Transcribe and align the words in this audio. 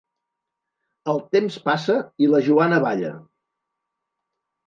El 1.13 1.19
temps 1.35 1.57
passa 1.67 1.97
i 2.27 2.31
la 2.31 2.41
Joana 2.47 2.79
balla. 2.87 3.11